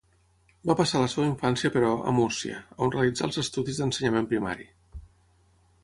Va 0.69 0.75
passar 0.79 1.01
la 1.03 1.09
seva 1.13 1.27
infància, 1.27 1.71
però, 1.77 1.91
a 2.11 2.15
Múrcia, 2.21 2.57
on 2.87 2.95
realitzà 2.97 3.29
els 3.29 3.41
estudis 3.45 3.83
d'ensenyament 3.83 4.31
primari. 4.33 4.71